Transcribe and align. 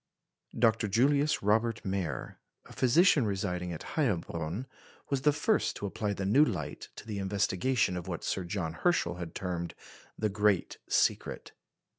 Dr. 0.57 0.87
Julius 0.87 1.43
Robert 1.43 1.85
Mayer, 1.85 2.39
a 2.65 2.73
physician 2.73 3.23
residing 3.23 3.71
at 3.71 3.83
Heilbronn, 3.83 4.65
was 5.11 5.21
the 5.21 5.31
first 5.31 5.75
to 5.75 5.85
apply 5.85 6.13
the 6.13 6.25
new 6.25 6.43
light 6.43 6.89
to 6.95 7.05
the 7.05 7.19
investigation 7.19 7.95
of 7.95 8.07
what 8.07 8.23
Sir 8.23 8.43
John 8.43 8.73
Herschel 8.73 9.17
had 9.17 9.35
termed 9.35 9.75
the 10.17 10.27
"great 10.29 10.79
secret." 10.89 11.51